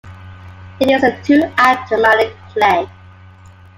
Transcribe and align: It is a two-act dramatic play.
It 0.79 0.89
is 0.89 1.03
a 1.03 1.15
two-act 1.21 1.89
dramatic 1.89 2.35
play. 2.53 2.89